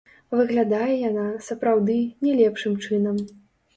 [0.37, 1.99] Выглядае яна, сапраўды,
[2.29, 3.25] не лепшым чынам.